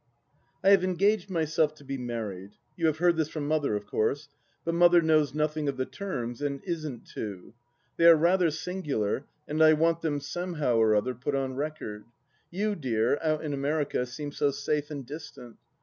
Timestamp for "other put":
10.95-11.35